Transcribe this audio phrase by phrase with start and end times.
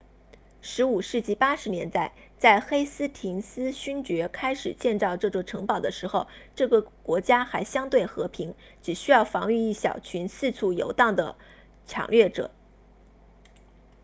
[0.63, 11.35] 15世纪80年代在黑斯廷斯勋爵 lord hastings 开始建造这座城堡的时候这个国家还相对和平只需要防御一小群四处游荡的
[11.85, 12.49] 抢掠者